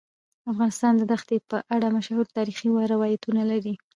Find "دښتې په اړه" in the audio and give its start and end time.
1.11-1.87